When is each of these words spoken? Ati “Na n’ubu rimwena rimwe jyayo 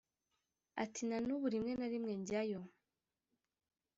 Ati 0.83 1.01
“Na 1.07 1.17
n’ubu 1.25 1.45
rimwena 1.53 1.85
rimwe 1.93 2.13
jyayo 2.27 2.61